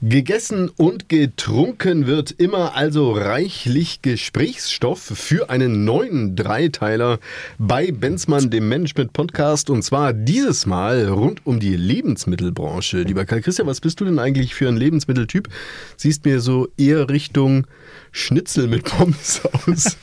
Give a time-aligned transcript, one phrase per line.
[0.00, 7.18] Gegessen und getrunken wird immer also reichlich Gesprächsstoff für einen neuen Dreiteiler
[7.58, 9.70] bei Benzmann, dem Management-Podcast.
[9.70, 13.02] Und zwar dieses Mal rund um die Lebensmittelbranche.
[13.02, 15.48] Lieber Karl Christian, was bist du denn eigentlich für ein Lebensmitteltyp?
[15.96, 17.66] Siehst mir so eher Richtung
[18.12, 19.96] Schnitzel mit Pommes aus.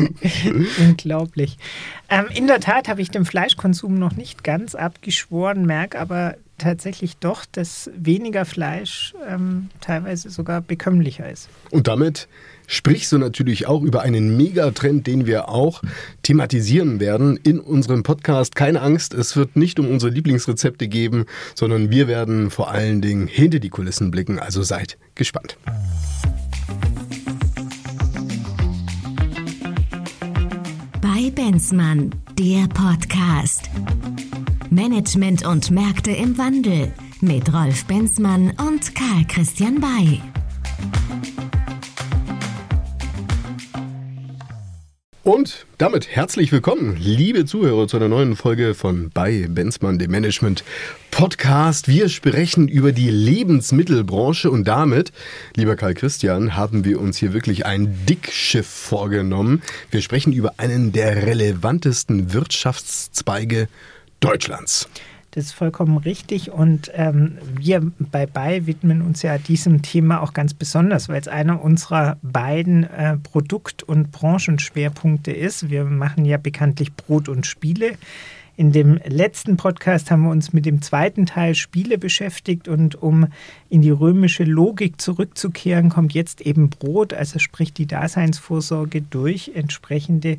[0.80, 1.56] Unglaublich.
[2.08, 7.16] Ähm, in der Tat habe ich den Fleischkonsum noch nicht ganz abgeschworen, merke aber tatsächlich
[7.18, 11.48] doch, dass weniger Fleisch ähm, teilweise sogar bekömmlicher ist.
[11.70, 12.28] Und damit
[12.66, 15.82] sprichst du natürlich auch über einen Megatrend, den wir auch
[16.22, 18.56] thematisieren werden in unserem Podcast.
[18.56, 23.26] Keine Angst, es wird nicht um unsere Lieblingsrezepte geben, sondern wir werden vor allen Dingen
[23.26, 24.38] hinter die Kulissen blicken.
[24.38, 25.56] Also seid gespannt.
[31.00, 33.70] Bei Benzmann, der Podcast.
[34.76, 40.20] Management und Märkte im Wandel mit Rolf Benzmann und Karl Christian Bay.
[45.22, 50.62] Und damit herzlich willkommen, liebe Zuhörer, zu einer neuen Folge von bei Benzmann, dem Management
[51.10, 51.88] Podcast.
[51.88, 55.10] Wir sprechen über die Lebensmittelbranche und damit,
[55.56, 59.62] lieber Karl Christian, haben wir uns hier wirklich ein Dickschiff vorgenommen.
[59.90, 63.68] Wir sprechen über einen der relevantesten Wirtschaftszweige
[64.26, 64.88] Deutschlands.
[65.32, 66.50] Das ist vollkommen richtig.
[66.50, 71.28] Und ähm, wir bei BAI widmen uns ja diesem Thema auch ganz besonders, weil es
[71.28, 75.68] einer unserer beiden äh, Produkt- und Branchenschwerpunkte ist.
[75.68, 77.98] Wir machen ja bekanntlich Brot und Spiele.
[78.56, 83.26] In dem letzten Podcast haben wir uns mit dem zweiten Teil Spiele beschäftigt und um
[83.68, 90.38] in die römische Logik zurückzukehren, kommt jetzt eben Brot, also sprich die Daseinsvorsorge durch entsprechende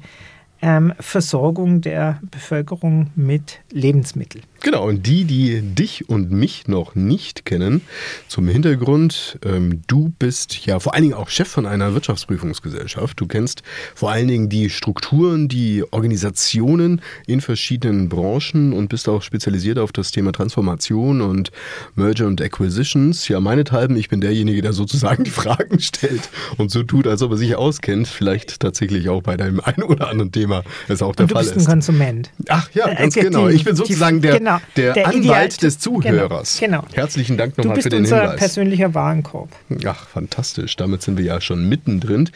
[1.00, 4.44] Versorgung der Bevölkerung mit Lebensmitteln.
[4.64, 7.82] Genau, und die, die dich und mich noch nicht kennen,
[8.28, 13.20] zum Hintergrund, ähm, du bist ja vor allen Dingen auch Chef von einer Wirtschaftsprüfungsgesellschaft.
[13.20, 13.62] Du kennst
[13.96, 19.92] vor allen Dingen die Strukturen, die Organisationen in verschiedenen Branchen und bist auch spezialisiert auf
[19.92, 21.52] das Thema Transformation und
[21.96, 23.28] Merger und Acquisitions.
[23.28, 27.32] Ja, meinethalben, ich bin derjenige, der sozusagen die Fragen stellt und so tut, als ob
[27.32, 28.08] er sich auskennt.
[28.08, 31.44] Vielleicht tatsächlich auch bei deinem einen oder anderen Thema es auch der und du Fall
[31.44, 31.68] bist ist.
[31.68, 32.32] ein Konsument.
[32.50, 33.48] Ach ja, Äh, ganz die- genau.
[33.48, 36.58] Ich bin sozusagen der, genau, der, der Anwalt Ideal- des Zuhörers.
[36.60, 36.94] Genau, genau.
[36.94, 38.40] Herzlichen Dank Du nochmal bist für den unser Hinweis.
[38.40, 39.50] persönlicher Warenkorb.
[39.86, 40.76] Ach, fantastisch.
[40.76, 42.30] Damit sind wir ja schon mittendrin.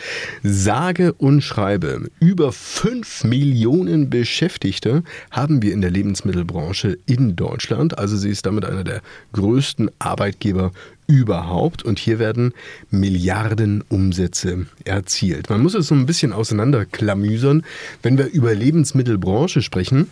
[0.44, 7.98] Sage und schreibe, über 5 Millionen Beschäftigte haben wir in der Lebensmittelbranche in Deutschland.
[7.98, 9.02] Also sie ist damit einer der
[9.34, 10.72] größten Arbeitgeber
[11.08, 11.84] überhaupt.
[11.84, 12.54] Und hier werden
[12.90, 15.50] Milliarden Umsätze erzielt.
[15.50, 17.64] Man muss es so ein bisschen auseinanderklamüsern.
[18.02, 20.10] Wenn wir über Lebensmittelbranche sprechen,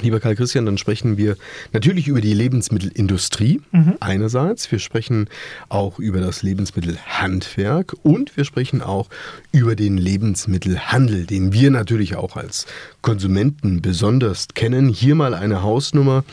[0.00, 1.36] Lieber Karl Christian, dann sprechen wir
[1.72, 3.60] natürlich über die Lebensmittelindustrie
[3.98, 4.70] einerseits.
[4.70, 5.28] Wir sprechen
[5.68, 9.08] auch über das Lebensmittelhandwerk und wir sprechen auch
[9.50, 12.66] über den Lebensmittelhandel, den wir natürlich auch als
[13.02, 14.88] Konsumenten besonders kennen.
[14.88, 16.24] Hier mal eine Hausnummer.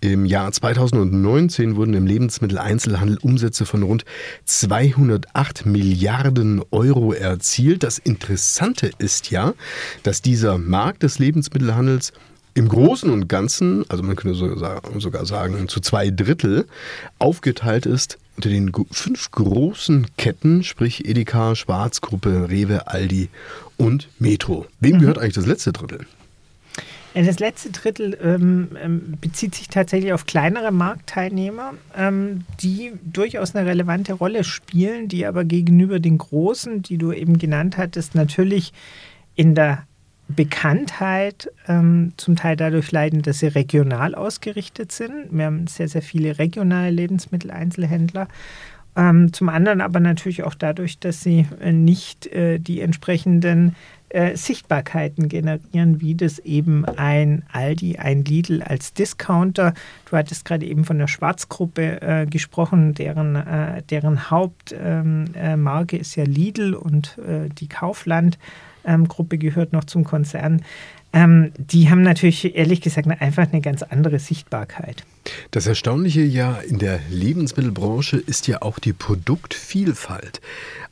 [0.00, 4.04] Im Jahr 2019 wurden im Lebensmitteleinzelhandel Umsätze von rund
[4.44, 7.84] 208 Milliarden Euro erzielt.
[7.84, 9.54] Das Interessante ist ja,
[10.02, 12.12] dass dieser Markt des Lebensmittelhandels
[12.54, 16.66] im Großen und Ganzen, also man könnte sogar sagen, zu zwei Drittel
[17.18, 23.28] aufgeteilt ist unter den fünf großen Ketten, sprich Edeka, Schwarzgruppe, Rewe, Aldi
[23.76, 24.66] und Metro.
[24.80, 26.06] Wem gehört eigentlich das letzte Drittel?
[27.14, 33.68] Das letzte Drittel ähm, ähm, bezieht sich tatsächlich auf kleinere Marktteilnehmer, ähm, die durchaus eine
[33.68, 38.72] relevante Rolle spielen, die aber gegenüber den großen, die du eben genannt hattest, natürlich
[39.36, 39.86] in der
[40.28, 45.28] Bekanntheit ähm, zum Teil dadurch leiden, dass sie regional ausgerichtet sind.
[45.30, 48.28] Wir haben sehr, sehr viele regionale Lebensmitteleinzelhändler.
[48.96, 53.74] Ähm, zum anderen aber natürlich auch dadurch, dass sie äh, nicht äh, die entsprechenden
[54.14, 59.74] äh, Sichtbarkeiten generieren, wie das eben ein Aldi, ein Lidl als Discounter.
[60.08, 66.00] Du hattest gerade eben von der Schwarzgruppe äh, gesprochen, deren, äh, deren Hauptmarke ähm, äh,
[66.00, 67.48] ist ja Lidl und äh,
[68.84, 70.62] die Kaufland-Gruppe gehört noch zum Konzern.
[71.12, 75.04] Ähm, die haben natürlich ehrlich gesagt einfach eine ganz andere Sichtbarkeit.
[75.52, 80.40] Das Erstaunliche ja in der Lebensmittelbranche ist ja auch die Produktvielfalt.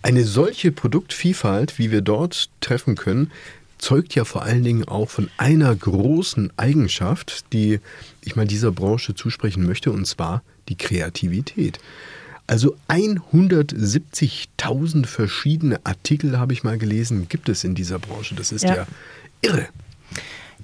[0.02, 3.30] Eine solche Produktvielfalt, wie wir dort treffen können,
[3.78, 7.80] zeugt ja vor allen Dingen auch von einer großen Eigenschaft, die
[8.24, 11.80] ich mal dieser Branche zusprechen möchte, und zwar die Kreativität.
[12.46, 18.34] Also 170.000 verschiedene Artikel habe ich mal gelesen, gibt es in dieser Branche.
[18.34, 18.86] Das ist ja, Ja.
[19.40, 19.68] irre.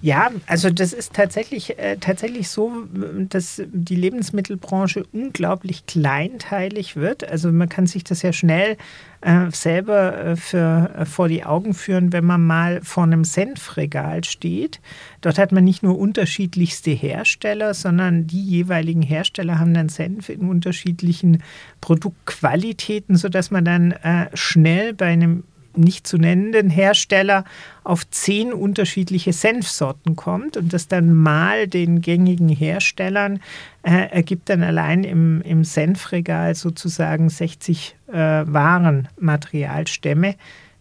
[0.00, 2.85] Ja, also das ist tatsächlich, äh, tatsächlich so,
[3.29, 7.29] dass die Lebensmittelbranche unglaublich kleinteilig wird.
[7.29, 8.77] Also man kann sich das ja schnell
[9.23, 14.23] äh, selber äh, für, äh, vor die Augen führen, wenn man mal vor einem Senfregal
[14.23, 14.81] steht.
[15.21, 20.49] Dort hat man nicht nur unterschiedlichste Hersteller, sondern die jeweiligen Hersteller haben dann Senf in
[20.49, 21.43] unterschiedlichen
[21.81, 25.43] Produktqualitäten, sodass man dann äh, schnell bei einem
[25.78, 27.44] nicht zu nennenden Hersteller
[27.84, 33.40] auf zehn unterschiedliche Senfsorten kommt und das dann mal den gängigen Herstellern
[33.82, 40.34] äh, ergibt dann allein im, im Senfregal sozusagen 60 äh, Warenmaterialstämme,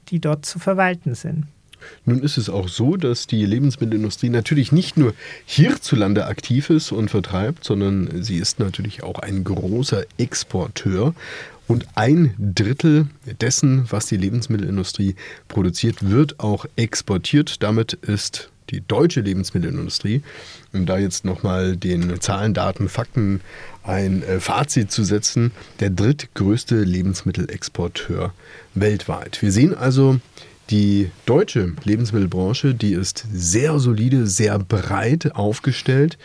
[0.10, 1.46] die dort zu verwalten sind.
[2.06, 5.14] Nun ist es auch so, dass die Lebensmittelindustrie natürlich nicht nur
[5.46, 11.14] hierzulande aktiv ist und vertreibt, sondern sie ist natürlich auch ein großer Exporteur.
[11.68, 13.08] Und ein Drittel
[13.42, 15.16] dessen, was die Lebensmittelindustrie
[15.50, 17.62] produziert, wird auch exportiert.
[17.62, 20.22] Damit ist die deutsche Lebensmittelindustrie,
[20.74, 23.42] um da jetzt nochmal den Zahlen, Daten, Fakten
[23.84, 28.34] ein äh, Fazit zu setzen, der drittgrößte Lebensmittelexporteur
[28.76, 29.42] weltweit.
[29.42, 30.20] Wir sehen also,
[30.70, 36.18] die deutsche Lebensmittelbranche, die ist sehr solide, sehr breit aufgestellt,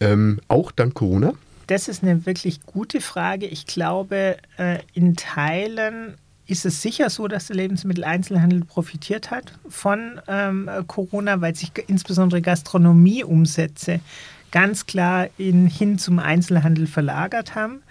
[0.00, 1.34] ähm, auch dank Corona.
[1.66, 3.46] Das ist eine wirklich gute Frage.
[3.46, 6.14] Ich glaube, äh, in Teilen
[6.46, 12.42] ist es sicher so, dass der Lebensmitteleinzelhandel profitiert hat von ähm, Corona, weil sich insbesondere
[12.42, 14.00] Gastronomieumsätze
[14.50, 17.82] ganz klar in, hin zum Einzelhandel verlagert haben.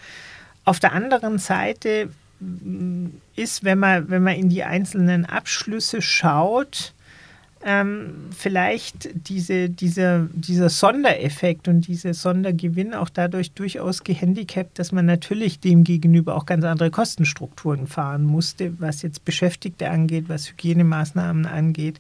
[0.66, 2.10] Auf der anderen Seite
[3.36, 6.94] ist, wenn man, wenn man in die einzelnen Abschlüsse schaut,
[7.66, 15.06] ähm, vielleicht diese, dieser, dieser Sondereffekt und dieser Sondergewinn auch dadurch durchaus gehandicapt, dass man
[15.06, 21.46] natürlich dem gegenüber auch ganz andere Kostenstrukturen fahren musste, was jetzt Beschäftigte angeht, was Hygienemaßnahmen
[21.46, 22.00] angeht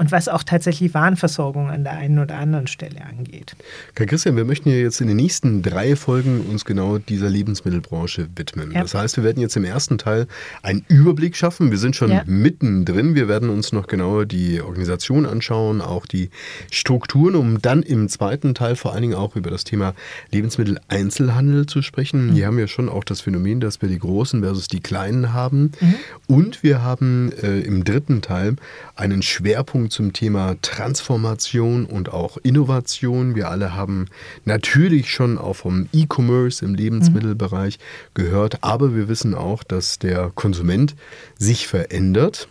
[0.00, 3.54] und was auch tatsächlich Warenversorgung an der einen oder anderen Stelle angeht.
[3.94, 8.28] Karl Christian, wir möchten ja jetzt in den nächsten drei Folgen uns genau dieser Lebensmittelbranche
[8.34, 8.72] widmen.
[8.72, 8.80] Ja.
[8.80, 10.26] Das heißt, wir werden jetzt im ersten Teil
[10.62, 11.70] einen Überblick schaffen.
[11.70, 12.22] Wir sind schon ja.
[12.24, 13.14] mittendrin.
[13.14, 16.30] Wir werden uns noch genauer die Organisation anschauen, auch die
[16.70, 19.92] Strukturen, um dann im zweiten Teil vor allen Dingen auch über das Thema
[20.30, 22.28] Lebensmitteleinzelhandel zu sprechen.
[22.28, 22.32] Mhm.
[22.32, 25.72] Hier haben wir schon auch das Phänomen, dass wir die Großen versus die Kleinen haben.
[25.78, 25.94] Mhm.
[26.26, 28.56] Und wir haben äh, im dritten Teil
[28.96, 33.34] einen Schwerpunkt zum Thema Transformation und auch Innovation.
[33.34, 34.06] Wir alle haben
[34.44, 37.78] natürlich schon auch vom E-Commerce im Lebensmittelbereich
[38.14, 40.94] gehört, aber wir wissen auch, dass der Konsument
[41.38, 42.48] sich verändert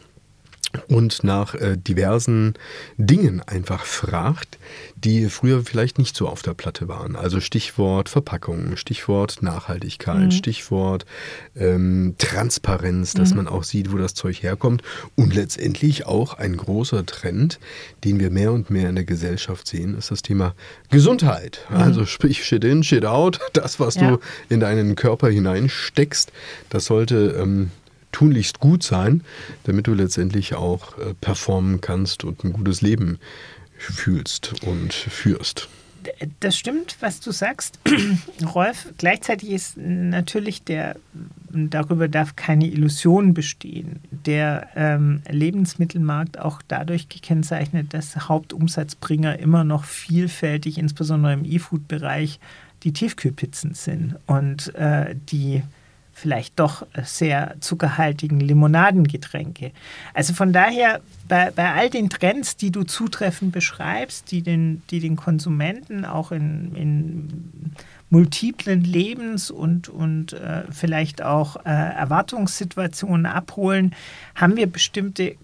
[0.88, 2.54] und nach äh, diversen
[2.98, 4.58] Dingen einfach fragt,
[4.96, 7.16] die früher vielleicht nicht so auf der Platte waren.
[7.16, 10.32] Also Stichwort Verpackung, Stichwort Nachhaltigkeit, mhm.
[10.32, 11.06] Stichwort
[11.56, 13.38] ähm, Transparenz, dass mhm.
[13.38, 14.84] man auch sieht, wo das Zeug herkommt.
[15.16, 17.60] Und letztendlich auch ein großer Trend,
[18.04, 20.54] den wir mehr und mehr in der Gesellschaft sehen, ist das Thema
[20.90, 21.66] Gesundheit.
[21.70, 21.78] Mhm.
[21.78, 23.40] Also sprich Shit in, Shit out.
[23.54, 24.12] Das, was ja.
[24.12, 24.20] du
[24.50, 26.32] in deinen Körper hineinsteckst,
[26.70, 27.72] das sollte ähm,
[28.12, 29.24] tunlichst gut sein,
[29.64, 33.20] damit du letztendlich auch äh, performen kannst und ein gutes Leben
[33.78, 35.70] fühlst und führst.
[36.40, 37.80] Das stimmt, was du sagst,
[38.54, 38.94] Rolf.
[38.98, 40.96] Gleichzeitig ist natürlich der,
[41.50, 49.84] darüber darf keine Illusion bestehen, der ähm, Lebensmittelmarkt auch dadurch gekennzeichnet, dass Hauptumsatzbringer immer noch
[49.84, 52.40] vielfältig, insbesondere im E-Food-Bereich,
[52.84, 55.64] die Tiefkühlpizzen sind und äh, die
[56.20, 59.72] vielleicht doch sehr zuckerhaltigen Limonadengetränke.
[60.14, 65.00] Also von daher, bei, bei all den Trends, die du zutreffend beschreibst, die den, die
[65.00, 67.74] den Konsumenten auch in, in
[68.10, 73.96] multiplen Lebens- und, und äh, vielleicht auch äh, Erwartungssituationen abholen,
[74.36, 75.36] haben wir bestimmte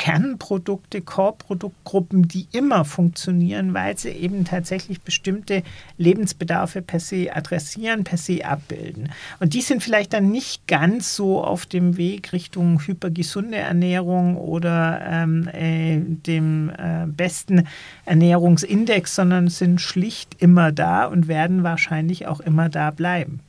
[0.00, 5.62] Kernprodukte, Core-Produktgruppen, die immer funktionieren, weil sie eben tatsächlich bestimmte
[5.98, 9.10] Lebensbedarfe per se adressieren, per se abbilden.
[9.40, 15.02] Und die sind vielleicht dann nicht ganz so auf dem Weg Richtung hypergesunde Ernährung oder
[15.06, 17.66] ähm, äh, dem äh, besten
[18.06, 23.40] Ernährungsindex, sondern sind schlicht immer da und werden wahrscheinlich auch immer da bleiben.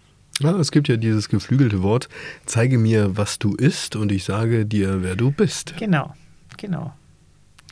[0.41, 2.09] Ja, es gibt ja dieses geflügelte Wort,
[2.45, 5.75] zeige mir, was du isst und ich sage dir, wer du bist.
[5.77, 6.13] Genau.
[6.61, 6.93] Genau.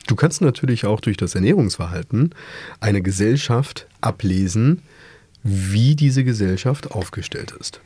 [0.08, 2.34] Du kannst natürlich auch durch das Ernährungsverhalten
[2.80, 4.82] eine Gesellschaft ablesen,
[5.44, 7.80] wie diese Gesellschaft aufgestellt ist.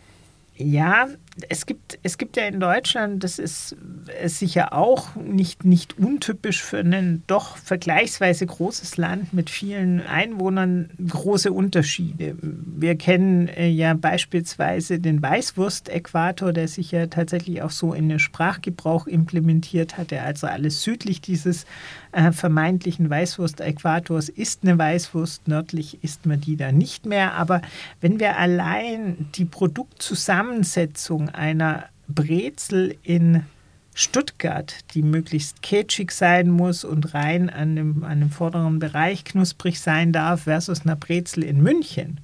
[0.56, 1.08] Ja,
[1.48, 3.76] es gibt, es gibt ja in Deutschland, das ist,
[4.22, 10.90] ist sicher auch nicht, nicht untypisch für ein doch vergleichsweise großes Land mit vielen Einwohnern,
[11.08, 12.36] große Unterschiede.
[12.40, 18.20] Wir kennen äh, ja beispielsweise den Weißwurst-Äquator, der sich ja tatsächlich auch so in den
[18.20, 21.66] Sprachgebrauch implementiert hat, der also alles südlich dieses
[22.14, 27.34] äh, vermeintlichen Weißwurst-Äquators ist eine Weißwurst, nördlich isst man die da nicht mehr.
[27.34, 27.60] Aber
[28.00, 33.44] wenn wir allein die Produktzusammensetzung einer Brezel in
[33.94, 39.80] Stuttgart, die möglichst kitschig sein muss und rein an dem, an dem vorderen Bereich knusprig
[39.80, 42.20] sein darf, versus einer Brezel in München,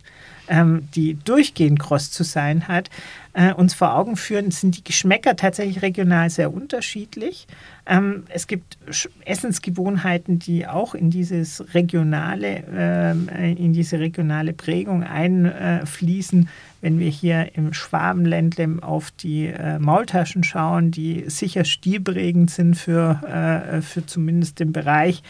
[0.48, 2.90] ähm, die durchgehend kross zu sein hat,
[3.32, 7.46] äh, uns vor Augen führen, sind die Geschmäcker tatsächlich regional sehr unterschiedlich.
[7.86, 8.78] Ähm, es gibt
[9.24, 16.48] Essensgewohnheiten, die auch in dieses regionale, äh, in diese regionale Prägung einfließen.
[16.80, 23.20] Wenn wir hier im Schwabenländle auf die äh, Maultaschen schauen, die sicher stilprägend sind für,
[23.26, 25.22] äh, für zumindest den Bereich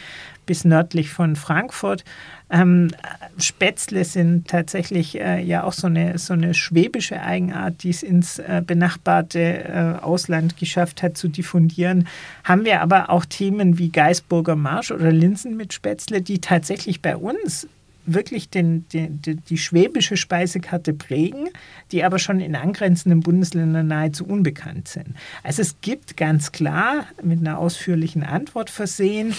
[0.51, 2.05] bis nördlich von Frankfurt.
[2.51, 2.91] Ähm,
[3.39, 8.41] Spätzle sind tatsächlich äh, ja auch so eine, so eine schwäbische Eigenart, die es ins
[8.41, 12.09] äh, benachbarte äh, Ausland geschafft hat zu diffundieren.
[12.43, 17.17] Haben wir aber auch Themen wie Geisburger Marsch oder Linsen mit Spätzle, die tatsächlich bei
[17.17, 17.69] uns
[18.07, 21.49] wirklich den, den, die, die schwäbische Speisekarte prägen,
[21.93, 25.15] die aber schon in angrenzenden Bundesländern nahezu unbekannt sind.
[25.43, 29.35] Also es gibt ganz klar mit einer ausführlichen Antwort versehen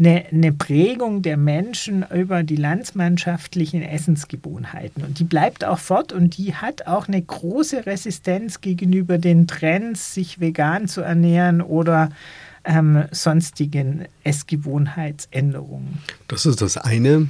[0.00, 5.04] eine, eine Prägung der Menschen über die landsmannschaftlichen Essensgewohnheiten.
[5.04, 10.14] Und die bleibt auch fort und die hat auch eine große Resistenz gegenüber den Trends,
[10.14, 12.10] sich vegan zu ernähren oder
[12.64, 15.98] ähm, sonstigen Essgewohnheitsänderungen.
[16.28, 17.28] Das ist das eine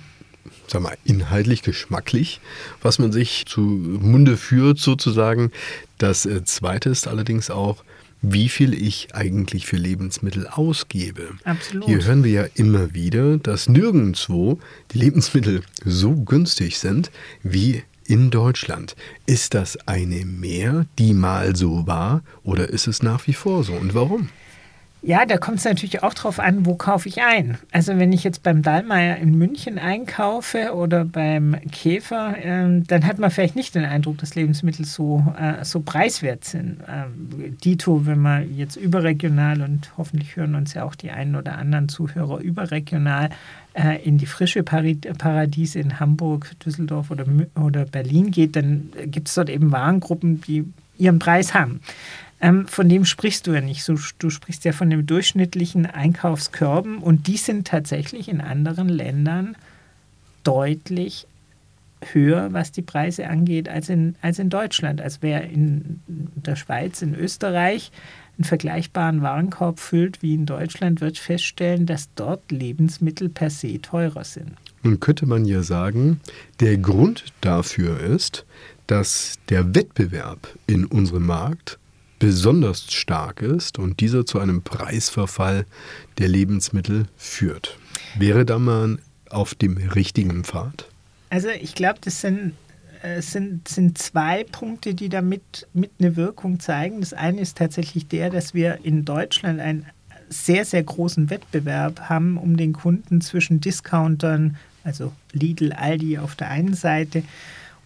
[0.66, 2.40] sag mal, inhaltlich, geschmacklich,
[2.82, 5.50] was man sich zu Munde führt sozusagen.
[5.98, 7.84] Das äh, zweite ist allerdings auch,
[8.22, 11.30] wie viel ich eigentlich für Lebensmittel ausgebe.
[11.44, 11.86] Absolut.
[11.86, 14.58] Hier hören wir ja immer wieder, dass nirgendwo
[14.92, 17.10] die Lebensmittel so günstig sind
[17.42, 18.96] wie in Deutschland.
[19.26, 23.72] Ist das eine mehr, die mal so war, oder ist es nach wie vor so
[23.72, 24.28] und warum?
[25.02, 27.56] Ja, da kommt es natürlich auch drauf an, wo kaufe ich ein.
[27.72, 33.18] Also wenn ich jetzt beim Dallmayr in München einkaufe oder beim Käfer, äh, dann hat
[33.18, 36.82] man vielleicht nicht den Eindruck, dass Lebensmittel so, äh, so preiswert sind.
[36.86, 41.56] Ähm, Dito, wenn man jetzt überregional und hoffentlich hören uns ja auch die einen oder
[41.56, 43.30] anderen Zuhörer überregional
[43.72, 49.34] äh, in die frische Paradiese in Hamburg, Düsseldorf oder, oder Berlin geht, dann gibt es
[49.34, 50.66] dort eben Warengruppen, die
[50.98, 51.80] ihren Preis haben
[52.40, 53.84] ähm, von dem sprichst du ja nicht.
[53.84, 59.56] So, du sprichst ja von den durchschnittlichen Einkaufskörben und die sind tatsächlich in anderen Ländern
[60.42, 61.26] deutlich
[62.12, 65.00] höher, was die Preise angeht, als in, als in Deutschland.
[65.00, 67.92] Als wer in der Schweiz, in Österreich
[68.38, 74.24] einen vergleichbaren Warenkorb füllt wie in Deutschland, wird feststellen, dass dort Lebensmittel per se teurer
[74.24, 74.52] sind.
[74.82, 76.20] Nun könnte man ja sagen,
[76.60, 78.46] der Grund dafür ist,
[78.86, 81.78] dass der Wettbewerb in unserem Markt
[82.20, 85.66] besonders stark ist und dieser zu einem Preisverfall
[86.18, 87.76] der Lebensmittel führt.
[88.16, 89.00] Wäre da man
[89.30, 90.86] auf dem richtigen Pfad?
[91.30, 92.52] Also ich glaube, das sind,
[93.02, 97.00] äh, sind, sind zwei Punkte, die damit mit eine Wirkung zeigen.
[97.00, 99.86] Das eine ist tatsächlich der, dass wir in Deutschland einen
[100.28, 106.50] sehr, sehr großen Wettbewerb haben um den Kunden zwischen Discountern, also Lidl, Aldi auf der
[106.50, 107.22] einen Seite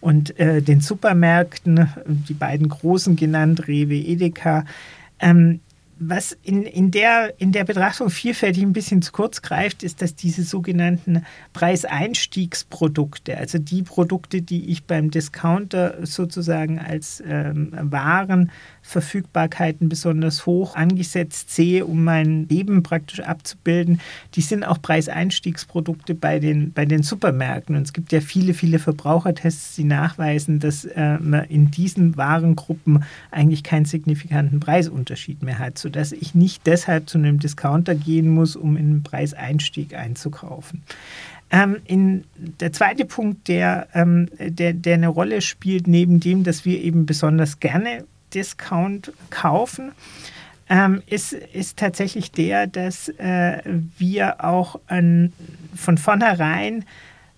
[0.05, 4.63] und äh, den Supermärkten, die beiden großen genannt, Rewe, Edeka.
[5.19, 5.61] Ähm,
[5.97, 10.13] was in, in, der, in der Betrachtung vielfältig ein bisschen zu kurz greift, ist, dass
[10.13, 18.51] diese sogenannten Preiseinstiegsprodukte, also die Produkte, die ich beim Discounter sozusagen als ähm, Waren
[18.87, 23.99] Verfügbarkeiten besonders hoch angesetzt sehe, um mein Leben praktisch abzubilden,
[24.35, 27.75] die sind auch Preiseinstiegsprodukte bei den, bei den Supermärkten.
[27.75, 33.03] Und es gibt ja viele, viele Verbrauchertests, die nachweisen, dass äh, man in diesen Warengruppen
[33.31, 38.55] eigentlich keinen signifikanten Preisunterschied mehr hat, sodass ich nicht deshalb zu einem Discounter gehen muss,
[38.55, 40.83] um in einen Preiseinstieg einzukaufen.
[41.49, 42.23] Ähm, in,
[42.59, 47.05] der zweite Punkt, der, ähm, der, der eine Rolle spielt, neben dem, dass wir eben
[47.05, 49.93] besonders gerne Discount kaufen,
[50.69, 53.61] ähm, ist, ist tatsächlich der, dass äh,
[53.97, 55.31] wir auch an,
[55.75, 56.85] von vornherein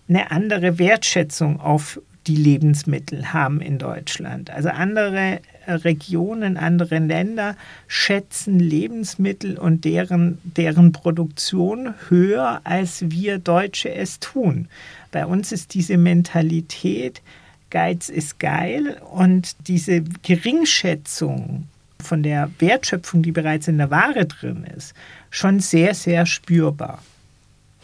[0.09, 4.49] eine andere Wertschätzung auf die Lebensmittel haben in Deutschland.
[4.49, 7.55] Also andere Regionen, andere Länder
[7.87, 14.67] schätzen Lebensmittel und deren, deren Produktion höher, als wir Deutsche es tun.
[15.11, 17.21] Bei uns ist diese Mentalität,
[17.69, 21.67] Geiz ist geil und diese Geringschätzung
[21.99, 24.93] von der Wertschöpfung, die bereits in der Ware drin ist,
[25.29, 27.03] schon sehr, sehr spürbar.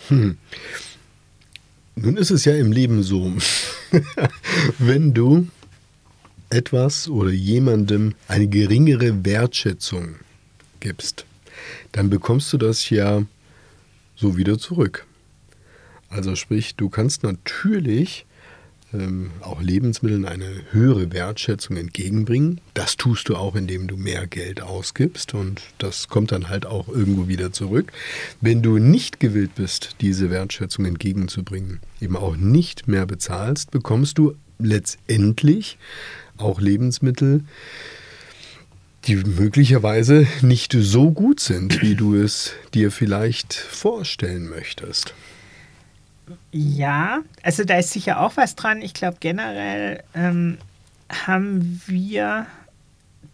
[0.08, 0.38] Hm.
[1.96, 3.34] Nun ist es ja im Leben so,
[4.80, 5.48] wenn du
[6.50, 10.16] etwas oder jemandem eine geringere Wertschätzung
[10.80, 11.26] gibst,
[11.92, 13.24] dann bekommst du das ja
[14.16, 15.06] so wieder zurück.
[16.10, 18.26] Also sprich, du kannst natürlich
[18.94, 22.62] ähm, auch Lebensmitteln eine höhere Wertschätzung entgegenbringen.
[22.74, 26.88] Das tust du auch, indem du mehr Geld ausgibst und das kommt dann halt auch
[26.88, 27.92] irgendwo wieder zurück.
[28.42, 34.36] Wenn du nicht gewillt bist, diese Wertschätzung entgegenzubringen, eben auch nicht mehr bezahlst, bekommst du
[34.60, 35.78] letztendlich
[36.38, 37.44] auch Lebensmittel,
[39.06, 45.14] die möglicherweise nicht so gut sind, wie du es dir vielleicht vorstellen möchtest.
[46.52, 48.82] Ja, also da ist sicher auch was dran.
[48.82, 50.58] Ich glaube, generell ähm,
[51.10, 52.48] haben wir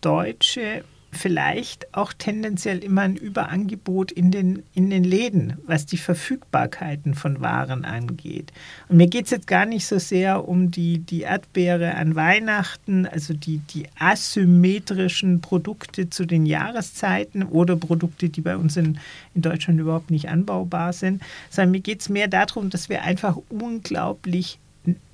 [0.02, 7.16] Deutsche vielleicht auch tendenziell immer ein Überangebot in den, in den Läden, was die Verfügbarkeiten
[7.16, 8.54] von Waren angeht.
[8.88, 13.06] Und mir geht es jetzt gar nicht so sehr um die, die Erdbeere an Weihnachten,
[13.08, 19.00] also die, die asymmetrischen Produkte zu den Jahreszeiten oder Produkte, die bei uns in,
[19.34, 23.38] in Deutschland überhaupt nicht anbaubar sind, sondern mir geht es mehr darum, dass wir einfach
[23.50, 24.60] unglaublich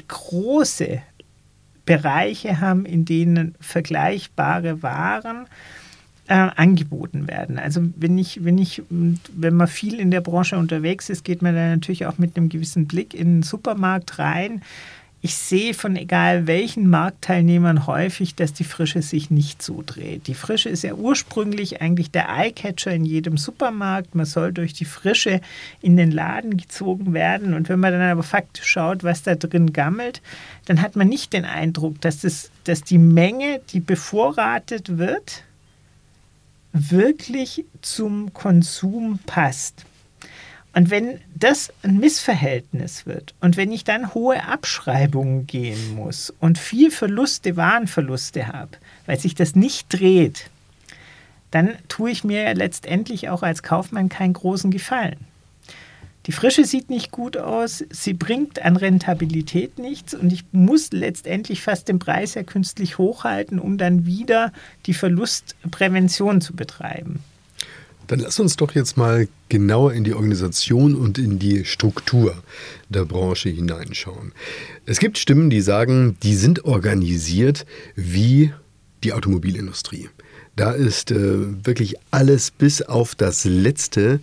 [0.08, 1.02] große
[1.86, 5.48] Bereiche haben, in denen vergleichbare Waren
[6.28, 7.60] äh, angeboten werden.
[7.60, 11.56] Also wenn ich, wenn ich, wenn man viel in der Branche unterwegs ist, geht man
[11.56, 14.62] da natürlich auch mit einem gewissen Blick in den Supermarkt rein.
[15.22, 20.28] Ich sehe von egal welchen Marktteilnehmern häufig, dass die Frische sich nicht so dreht.
[20.28, 24.14] Die Frische ist ja ursprünglich eigentlich der Eyecatcher in jedem Supermarkt.
[24.14, 25.42] Man soll durch die Frische
[25.82, 27.56] in den Laden gezogen werden.
[27.56, 30.22] Und wenn man dann aber faktisch schaut, was da drin gammelt,
[30.66, 35.44] dann hat man nicht den Eindruck, dass, das, dass die Menge, die bevorratet wird,
[36.76, 39.86] wirklich zum Konsum passt.
[40.74, 46.58] Und wenn das ein Missverhältnis wird und wenn ich dann hohe Abschreibungen gehen muss und
[46.58, 48.72] viel Verluste, Warenverluste habe,
[49.06, 50.50] weil sich das nicht dreht,
[51.52, 55.20] dann tue ich mir letztendlich auch als Kaufmann keinen großen Gefallen.
[56.26, 61.62] Die Frische sieht nicht gut aus, sie bringt an Rentabilität nichts und ich muss letztendlich
[61.62, 64.52] fast den Preis ja künstlich hochhalten, um dann wieder
[64.88, 67.20] die Verlustprävention zu betreiben.
[68.08, 72.36] Dann lass uns doch jetzt mal genauer in die Organisation und in die Struktur
[72.90, 74.32] der Branche hineinschauen.
[74.86, 78.52] Es gibt Stimmen, die sagen, die sind organisiert wie
[79.04, 80.10] die Automobilindustrie.
[80.56, 84.20] Da ist äh, wirklich alles bis auf das Letzte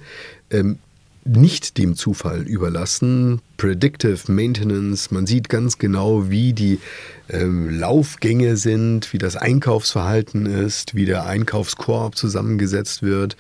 [0.50, 0.78] ähm,
[1.24, 3.40] nicht dem Zufall überlassen.
[3.56, 6.80] Predictive Maintenance, man sieht ganz genau, wie die
[7.28, 13.36] ähm, Laufgänge sind, wie das Einkaufsverhalten ist, wie der Einkaufskorb zusammengesetzt wird.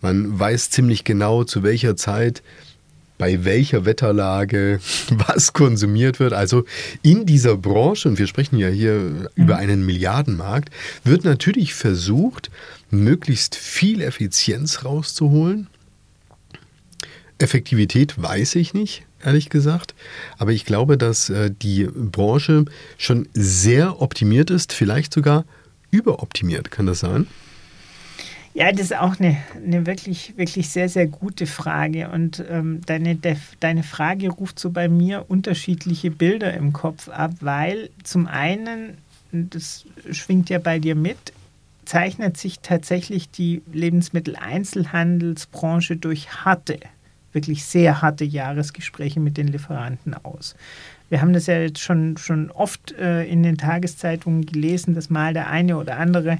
[0.00, 2.42] Man weiß ziemlich genau, zu welcher Zeit
[3.18, 6.32] bei welcher Wetterlage was konsumiert wird.
[6.32, 6.64] Also
[7.02, 9.28] in dieser Branche, und wir sprechen ja hier mhm.
[9.34, 10.70] über einen Milliardenmarkt,
[11.04, 12.50] wird natürlich versucht,
[12.90, 15.68] möglichst viel Effizienz rauszuholen
[17.38, 19.94] Effektivität weiß ich nicht, ehrlich gesagt.
[20.38, 22.64] Aber ich glaube, dass äh, die Branche
[22.96, 25.44] schon sehr optimiert ist, vielleicht sogar
[25.90, 26.70] überoptimiert.
[26.70, 27.26] Kann das sein?
[28.54, 32.08] Ja, das ist auch eine, eine wirklich, wirklich sehr, sehr gute Frage.
[32.08, 33.18] Und ähm, deine,
[33.60, 38.96] deine Frage ruft so bei mir unterschiedliche Bilder im Kopf ab, weil zum einen,
[39.30, 41.18] das schwingt ja bei dir mit,
[41.84, 46.80] zeichnet sich tatsächlich die Lebensmitteleinzelhandelsbranche durch harte
[47.36, 50.56] wirklich sehr harte Jahresgespräche mit den Lieferanten aus.
[51.08, 55.32] Wir haben das ja jetzt schon, schon oft äh, in den Tageszeitungen gelesen, dass mal
[55.32, 56.38] der eine oder andere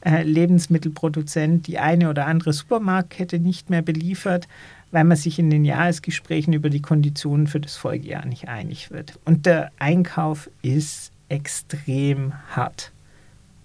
[0.00, 4.48] äh, Lebensmittelproduzent die eine oder andere Supermarktkette nicht mehr beliefert,
[4.90, 9.18] weil man sich in den Jahresgesprächen über die Konditionen für das Folgejahr nicht einig wird.
[9.24, 12.90] Und der Einkauf ist extrem hart.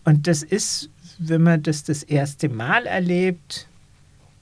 [0.04, 3.68] Und das ist, wenn man das das erste Mal erlebt,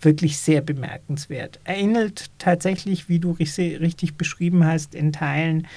[0.01, 1.59] wirklich sehr bemerkenswert.
[1.63, 5.67] Erinnert tatsächlich, wie du richtig beschrieben hast, in Teilen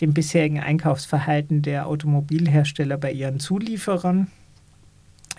[0.00, 4.28] dem bisherigen Einkaufsverhalten der Automobilhersteller bei ihren Zulieferern,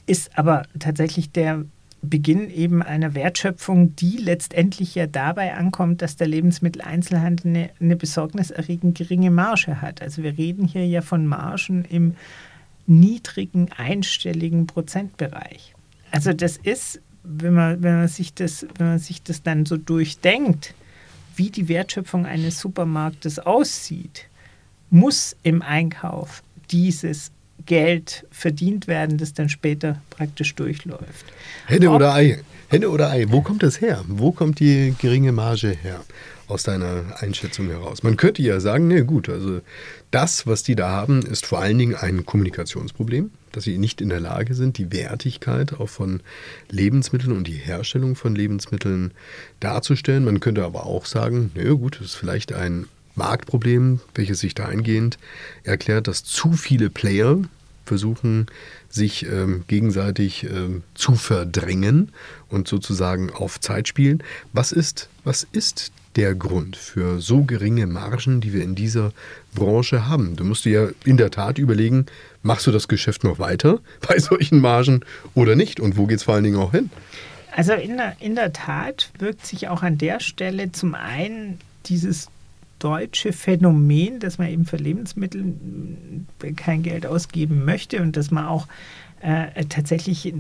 [0.06, 1.66] ist aber tatsächlich der
[2.02, 8.98] Beginn eben einer Wertschöpfung, die letztendlich ja dabei ankommt, dass der Lebensmitteleinzelhandel eine, eine besorgniserregend
[8.98, 10.02] geringe Marge hat.
[10.02, 12.16] Also wir reden hier ja von Margen im
[12.86, 15.74] niedrigen einstelligen Prozentbereich.
[16.12, 19.78] Also das ist wenn man, wenn man, sich, das, wenn man sich das dann so
[19.78, 20.74] durchdenkt,
[21.36, 24.28] wie die Wertschöpfung eines Supermarktes aussieht,
[24.90, 27.32] muss im Einkauf dieses
[27.66, 31.26] Geld verdient werden, das dann später praktisch durchläuft.
[31.66, 32.40] Henne oder Ei?
[32.70, 33.26] Henne oder Ei?
[33.30, 34.04] Wo kommt das her?
[34.08, 36.02] Wo kommt die geringe Marge her?
[36.48, 38.04] Aus deiner Einschätzung heraus.
[38.04, 39.62] Man könnte ja sagen, ne gut, also
[40.12, 44.10] das, was die da haben, ist vor allen Dingen ein Kommunikationsproblem, dass sie nicht in
[44.10, 46.22] der Lage sind, die Wertigkeit auch von
[46.70, 49.12] Lebensmitteln und die Herstellung von Lebensmitteln
[49.60, 50.26] darzustellen.
[50.26, 55.18] Man könnte aber auch sagen, ne gut, das ist vielleicht ein Marktproblem, welches sich dahingehend
[55.64, 57.40] erklärt, dass zu viele Player
[57.86, 58.48] versuchen,
[58.90, 62.12] sich ähm, gegenseitig ähm, zu verdrängen
[62.50, 64.24] und sozusagen auf Zeit spielen.
[64.54, 69.12] Was ist, was ist der Grund für so geringe Margen, die wir in dieser
[69.54, 70.36] Branche haben?
[70.36, 72.06] Du musst dir ja in der Tat überlegen,
[72.42, 75.02] machst du das Geschäft noch weiter bei solchen Margen
[75.34, 75.80] oder nicht?
[75.80, 76.90] Und wo geht es vor allen Dingen auch hin?
[77.56, 82.28] Also in der, in der Tat wirkt sich auch an der Stelle zum einen dieses
[82.80, 85.56] deutsche Phänomen, dass man eben für Lebensmittel
[86.58, 88.68] kein Geld ausgeben möchte und dass man auch
[89.22, 90.34] äh, tatsächlich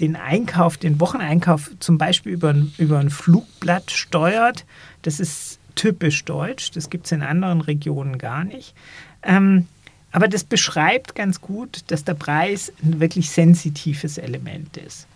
[0.00, 4.64] den Einkauf, den Wocheneinkauf zum Beispiel über, über ein Flugblatt steuert.
[5.02, 8.74] Das ist typisch deutsch, das gibt es in anderen Regionen gar nicht.
[9.22, 9.66] Ähm,
[10.10, 15.06] aber das beschreibt ganz gut, dass der Preis ein wirklich sensitives Element ist.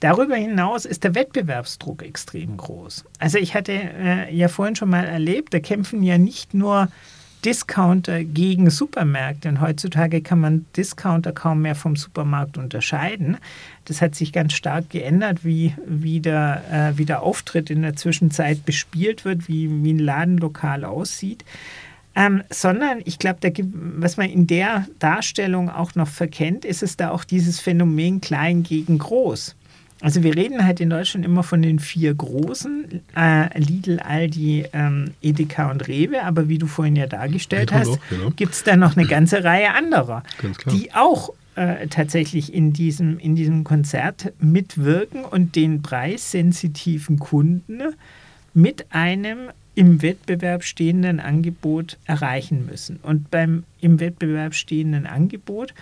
[0.00, 3.04] Darüber hinaus ist der Wettbewerbsdruck extrem groß.
[3.18, 6.88] Also ich hatte äh, ja vorhin schon mal erlebt, da kämpfen ja nicht nur
[7.44, 9.48] Discounter gegen Supermärkte.
[9.48, 13.38] Und heutzutage kann man Discounter kaum mehr vom Supermarkt unterscheiden.
[13.84, 17.96] Das hat sich ganz stark geändert, wie, wie, der, äh, wie der Auftritt in der
[17.96, 21.44] Zwischenzeit bespielt wird, wie, wie ein Ladenlokal aussieht.
[22.16, 23.38] Ähm, sondern ich glaube,
[23.72, 28.62] was man in der Darstellung auch noch verkennt, ist es da auch dieses Phänomen klein
[28.62, 29.54] gegen groß.
[30.00, 35.12] Also wir reden halt in Deutschland immer von den vier großen, äh, Lidl, Aldi, ähm,
[35.20, 38.30] Edeka und Rewe, aber wie du vorhin ja dargestellt hast, genau.
[38.30, 40.22] gibt es da noch eine ganze Reihe anderer,
[40.70, 47.82] die auch äh, tatsächlich in diesem, in diesem Konzert mitwirken und den preissensitiven Kunden
[48.54, 52.98] mit einem im Wettbewerb stehenden Angebot erreichen müssen.
[53.02, 55.74] Und beim im Wettbewerb stehenden Angebot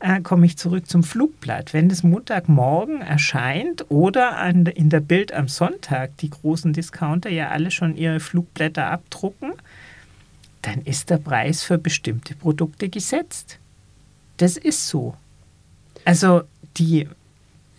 [0.00, 1.72] äh, komme ich zurück zum Flugblatt.
[1.72, 7.48] Wenn das Montagmorgen erscheint oder an, in der Bild am Sonntag die großen Discounter ja
[7.48, 9.52] alle schon ihre Flugblätter abdrucken,
[10.62, 13.58] dann ist der Preis für bestimmte Produkte gesetzt.
[14.36, 15.14] Das ist so.
[16.04, 16.42] Also
[16.76, 17.08] die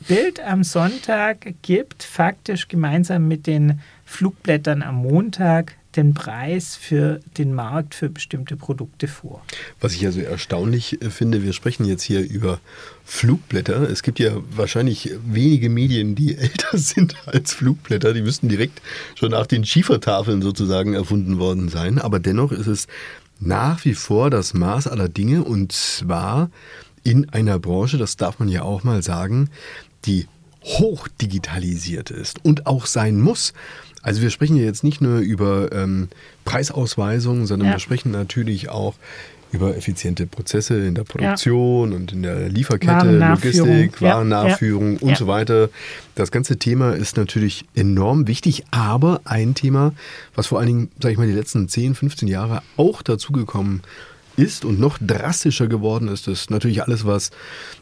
[0.07, 7.53] Bild am Sonntag gibt faktisch gemeinsam mit den Flugblättern am Montag den Preis für den
[7.53, 9.43] Markt für bestimmte Produkte vor.
[9.81, 12.59] Was ich also erstaunlich äh, finde, wir sprechen jetzt hier über
[13.03, 13.89] Flugblätter.
[13.89, 18.13] Es gibt ja wahrscheinlich wenige Medien, die älter sind als Flugblätter.
[18.13, 18.81] Die müssten direkt
[19.15, 21.99] schon nach den Schiefertafeln sozusagen erfunden worden sein.
[21.99, 22.87] Aber dennoch ist es
[23.39, 26.49] nach wie vor das Maß aller Dinge und zwar
[27.03, 29.49] in einer Branche, das darf man ja auch mal sagen,
[30.05, 30.27] die
[30.63, 33.53] hochdigitalisiert ist und auch sein muss.
[34.01, 36.09] Also wir sprechen ja jetzt nicht nur über ähm,
[36.45, 37.75] Preisausweisungen, sondern ja.
[37.75, 38.95] wir sprechen natürlich auch
[39.51, 41.97] über effiziente Prozesse in der Produktion ja.
[41.97, 45.01] und in der Lieferkette, Logistik, Warennachführung ja.
[45.01, 45.69] und so weiter.
[46.15, 49.93] Das ganze Thema ist natürlich enorm wichtig, aber ein Thema,
[50.35, 54.16] was vor allen Dingen, sage ich mal, die letzten 10, 15 Jahre auch dazugekommen ist,
[54.37, 57.31] ist und noch drastischer geworden ist, ist natürlich alles, was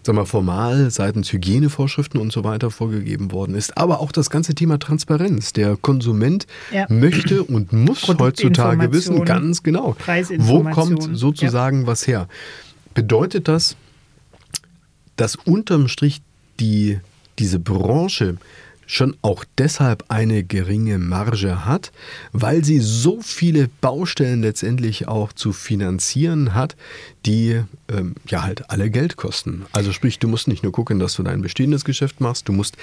[0.04, 3.78] sagen wir, formal seitens Hygienevorschriften und so weiter vorgegeben worden ist.
[3.78, 5.54] Aber auch das ganze Thema Transparenz.
[5.54, 6.86] Der Konsument ja.
[6.90, 9.96] möchte und muss heutzutage wissen, ganz genau,
[10.38, 11.88] wo kommt sozusagen ja.
[11.88, 12.28] was her.
[12.94, 13.76] Bedeutet das,
[15.18, 16.22] dass unterm Strich
[16.60, 17.00] die,
[17.38, 18.38] diese Branche
[18.88, 21.92] schon auch deshalb eine geringe Marge hat,
[22.32, 26.76] weil sie so viele Baustellen letztendlich auch zu finanzieren hat,
[27.26, 29.66] die ähm, ja halt alle Geld kosten.
[29.72, 32.78] Also sprich, du musst nicht nur gucken, dass du dein bestehendes Geschäft machst, du musst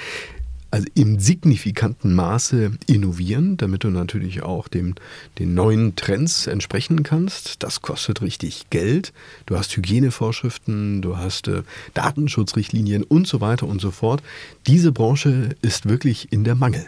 [0.72, 4.94] also im signifikanten Maße innovieren, damit du natürlich auch dem,
[5.38, 7.62] den neuen Trends entsprechen kannst.
[7.62, 9.12] Das kostet richtig Geld.
[9.44, 14.22] Du hast Hygienevorschriften, du hast äh, Datenschutzrichtlinien und so weiter und so fort.
[14.66, 16.86] Diese Branche ist wirklich in der Mangel.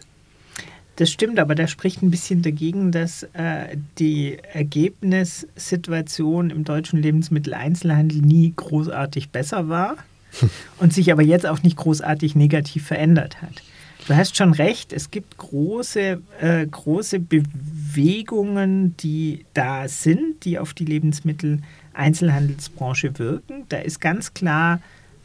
[0.97, 8.23] Das stimmt, aber da spricht ein bisschen dagegen, dass äh, die Ergebnissituation im deutschen Lebensmitteleinzelhandel
[8.23, 9.97] nie großartig besser war
[10.79, 13.63] und sich aber jetzt auch nicht großartig negativ verändert hat.
[14.07, 20.75] Du hast schon recht, es gibt große, äh, große Bewegungen, die da sind, die auf
[20.75, 23.65] die Lebensmitteleinzelhandelsbranche wirken.
[23.71, 24.83] Da ist ganz klar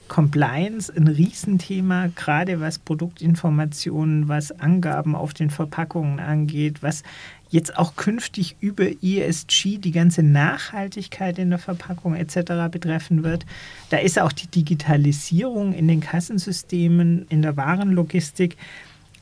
[0.07, 7.03] Compliance ein Riesenthema, gerade was Produktinformationen, was Angaben auf den Verpackungen angeht, was
[7.49, 12.69] jetzt auch künftig über ESG die ganze Nachhaltigkeit in der Verpackung etc.
[12.71, 13.45] betreffen wird.
[13.89, 18.55] Da ist auch die Digitalisierung in den Kassensystemen, in der Warenlogistik,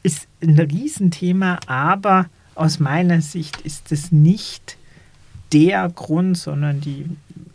[0.04, 4.78] ist ein Riesenthema, aber aus meiner Sicht ist es nicht
[5.54, 7.06] der Grund, sondern die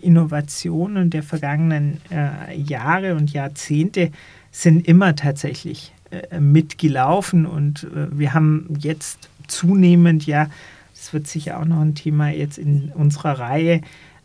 [0.01, 4.11] Innovationen der vergangenen äh, Jahre und Jahrzehnte
[4.51, 10.49] sind immer tatsächlich äh, mitgelaufen und äh, wir haben jetzt zunehmend ja,
[10.95, 13.81] das wird sicher auch noch ein Thema jetzt in unserer Reihe,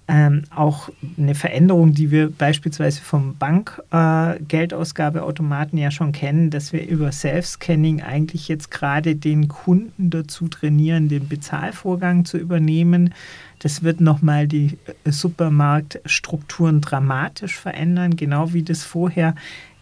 [0.09, 0.87] ähm, auch
[1.17, 8.01] eine Veränderung, die wir beispielsweise vom Bankgeldausgabeautomaten äh, ja schon kennen, dass wir über Self-Scanning
[8.01, 13.13] eigentlich jetzt gerade den Kunden dazu trainieren, den Bezahlvorgang zu übernehmen.
[13.59, 19.35] Das wird nochmal die äh, Supermarktstrukturen dramatisch verändern, genau wie das vorher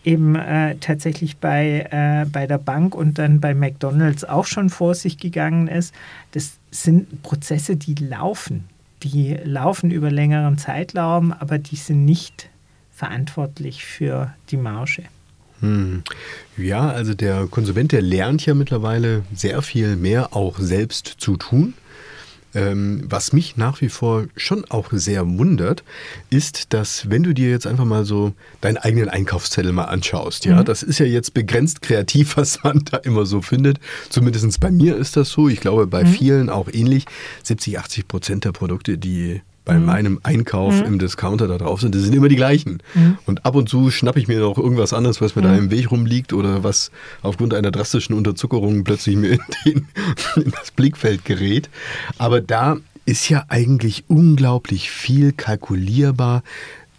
[0.06, 4.96] eben äh, tatsächlich bei, äh, bei der Bank und dann bei McDonald's auch schon vor
[4.96, 5.94] sich gegangen ist.
[6.32, 8.66] Das sind Prozesse, die laufen.
[9.04, 12.50] Die laufen über längeren Zeitraum, aber die sind nicht
[12.94, 15.04] verantwortlich für die Marge.
[15.60, 16.04] Hm.
[16.58, 21.74] Ja, also der Konsument, der lernt ja mittlerweile sehr viel mehr auch selbst zu tun.
[22.56, 25.84] Ähm, was mich nach wie vor schon auch sehr wundert,
[26.30, 30.62] ist, dass wenn du dir jetzt einfach mal so deinen eigenen Einkaufszettel mal anschaust, ja,
[30.62, 30.66] mhm.
[30.66, 33.80] das ist ja jetzt begrenzt kreativ, was man da immer so findet.
[34.10, 35.50] Zumindest bei mir ist das so.
[35.50, 36.08] Ich glaube, bei mhm.
[36.08, 37.06] vielen auch ähnlich.
[37.44, 39.86] 70, 80 Prozent der Produkte, die bei mhm.
[39.86, 40.86] meinem Einkauf mhm.
[40.86, 42.82] im Discounter da drauf sind, das sind immer die gleichen.
[42.94, 43.18] Mhm.
[43.26, 45.58] Und ab und zu schnappe ich mir noch irgendwas anderes, was mir da mhm.
[45.58, 49.88] im Weg rumliegt oder was aufgrund einer drastischen Unterzuckerung plötzlich mir in, den,
[50.44, 51.70] in das Blickfeld gerät.
[52.18, 56.44] Aber da ist ja eigentlich unglaublich viel kalkulierbar,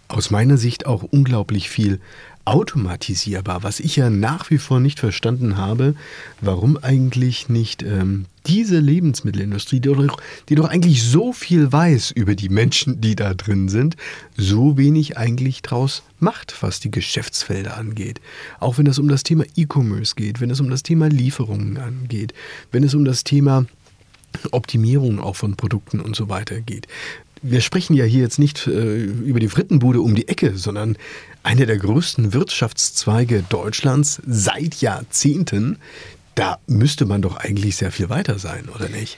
[0.09, 1.99] aus meiner Sicht auch unglaublich viel
[2.47, 5.95] automatisierbar, was ich ja nach wie vor nicht verstanden habe,
[6.39, 12.35] warum eigentlich nicht ähm, diese Lebensmittelindustrie, die doch, die doch eigentlich so viel weiß über
[12.35, 13.97] die Menschen, die da drin sind,
[14.37, 18.21] so wenig eigentlich draus macht, was die Geschäftsfelder angeht.
[18.61, 22.33] Auch wenn es um das Thema E-Commerce geht, wenn es um das Thema Lieferungen angeht,
[22.71, 23.65] wenn es um das Thema
[24.51, 26.87] Optimierung auch von Produkten und so weiter geht.
[27.41, 30.97] Wir sprechen ja hier jetzt nicht äh, über die Frittenbude um die Ecke, sondern
[31.43, 35.77] eine der größten Wirtschaftszweige Deutschlands seit Jahrzehnten.
[36.35, 39.17] Da müsste man doch eigentlich sehr viel weiter sein, oder nicht?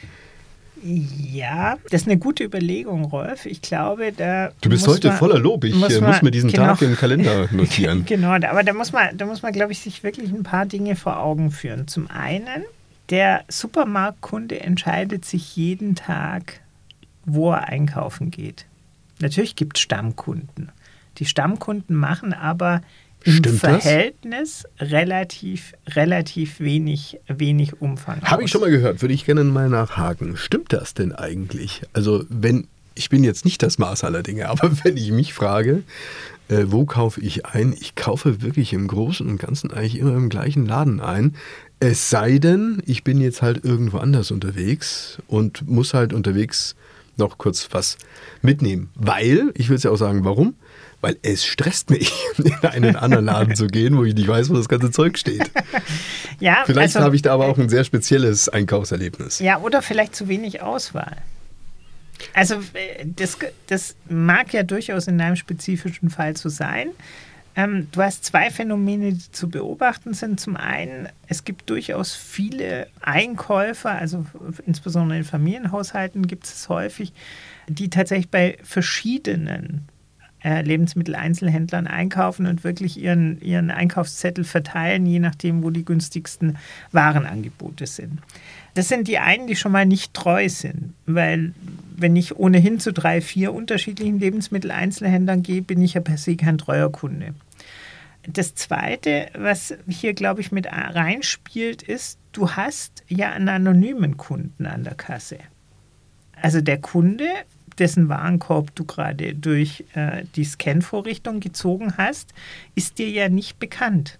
[0.84, 3.46] Ja, das ist eine gute Überlegung, Rolf.
[3.46, 4.52] Ich glaube, da.
[4.62, 5.64] Du bist heute man, voller Lob.
[5.66, 8.06] Ich muss, man, muss mir diesen genau, Tag im Kalender notieren.
[8.06, 10.96] genau, aber da muss man, da muss man, glaube ich, sich wirklich ein paar Dinge
[10.96, 11.88] vor Augen führen.
[11.88, 12.64] Zum einen,
[13.10, 16.62] der Supermarktkunde entscheidet sich jeden Tag,
[17.34, 18.66] wo er einkaufen geht.
[19.20, 20.72] Natürlich gibt es Stammkunden.
[21.18, 22.82] Die Stammkunden machen aber
[23.26, 24.92] im Stimmt Verhältnis das?
[24.92, 28.22] relativ, relativ wenig, wenig Umfang.
[28.22, 30.38] Habe ich schon mal gehört, würde ich gerne mal nachhaken.
[30.38, 31.82] Stimmt das denn eigentlich?
[31.92, 35.84] Also, wenn, ich bin jetzt nicht das Maß aller Dinge, aber wenn ich mich frage,
[36.48, 37.76] äh, wo kaufe ich ein?
[37.80, 41.36] Ich kaufe wirklich im Großen und Ganzen eigentlich immer im gleichen Laden ein.
[41.82, 46.76] Es sei denn, ich bin jetzt halt irgendwo anders unterwegs und muss halt unterwegs
[47.20, 47.98] noch kurz was
[48.42, 48.90] mitnehmen.
[48.96, 50.56] Weil, ich will es ja auch sagen, warum?
[51.02, 54.56] Weil es stresst mich, in einen anderen Laden zu gehen, wo ich nicht weiß, wo
[54.56, 55.52] das ganze Zeug steht.
[56.40, 59.40] ja, vielleicht also, habe ich da aber auch ein sehr spezielles Einkaufserlebnis.
[59.40, 61.18] Ja, oder vielleicht zu wenig Auswahl.
[62.34, 66.90] Also äh, das, das mag ja durchaus in einem spezifischen Fall so sein.
[67.56, 70.40] Ähm, du hast zwei Phänomene, die zu beobachten sind.
[70.40, 74.26] Zum einen, es gibt durchaus viele Einkäufer, also
[74.66, 77.14] insbesondere in Familienhaushalten gibt es häufig,
[77.68, 79.88] die tatsächlich bei verschiedenen
[80.44, 86.58] äh, Lebensmitteleinzelhändlern einkaufen und wirklich ihren, ihren Einkaufszettel verteilen, je nachdem, wo die günstigsten
[86.92, 88.20] Warenangebote sind.
[88.80, 91.54] Das sind die einen, die schon mal nicht treu sind, weil
[91.98, 96.58] wenn ich ohnehin zu drei, vier unterschiedlichen Lebensmitteleinzelhändlern gehe, bin ich ja per se kein
[96.58, 97.34] treuer Kunde.
[98.26, 104.66] Das Zweite, was hier, glaube ich, mit reinspielt, ist, du hast ja einen anonymen Kunden
[104.66, 105.40] an der Kasse.
[106.42, 107.28] Also der Kunde
[107.80, 112.34] dessen Warenkorb du gerade durch äh, die Scan-Vorrichtung gezogen hast,
[112.76, 114.20] ist dir ja nicht bekannt.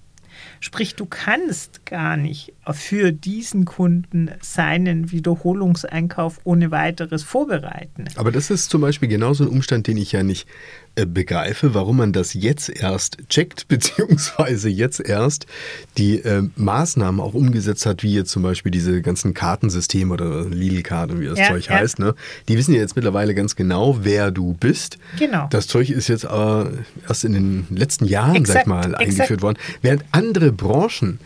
[0.60, 8.06] Sprich, du kannst gar nicht für diesen Kunden seinen Wiederholungseinkauf ohne weiteres vorbereiten.
[8.16, 10.48] Aber das ist zum Beispiel genauso ein Umstand, den ich ja nicht
[10.96, 15.46] begreife, warum man das jetzt erst checkt, beziehungsweise jetzt erst
[15.98, 21.20] die äh, Maßnahmen auch umgesetzt hat, wie jetzt zum Beispiel diese ganzen Kartensysteme oder Lidl-Karten,
[21.20, 21.76] wie das ja, Zeug ja.
[21.76, 22.00] heißt.
[22.00, 22.16] Ne?
[22.48, 24.98] Die wissen ja jetzt mittlerweile ganz genau, wer du bist.
[25.18, 25.48] Genau.
[25.50, 26.72] Das Zeug ist jetzt aber
[27.08, 29.42] erst in den letzten Jahren, exakt, sag ich mal, eingeführt exakt.
[29.42, 29.58] worden.
[29.82, 31.20] Während andere Branchen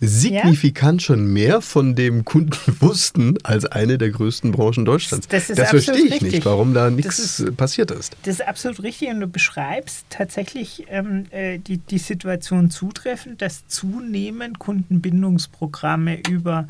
[0.00, 1.06] signifikant ja?
[1.06, 5.28] schon mehr von dem Kunden wussten als eine der größten Branchen Deutschlands.
[5.28, 6.32] Das, das verstehe ich richtig.
[6.32, 8.16] nicht, warum da nichts passiert ist.
[8.22, 13.66] Das ist absolut richtig und du beschreibst tatsächlich ähm, äh, die, die Situation zutreffend, dass
[13.68, 16.66] zunehmend Kundenbindungsprogramme über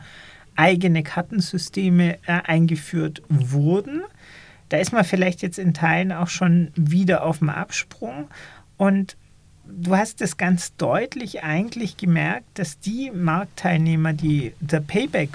[0.57, 4.03] eigene Kartensysteme äh, eingeführt wurden.
[4.69, 8.29] Da ist man vielleicht jetzt in Teilen auch schon wieder auf dem Absprung.
[8.77, 9.17] Und
[9.73, 15.31] du hast es ganz deutlich eigentlich gemerkt, dass die Marktteilnehmer, die der Payback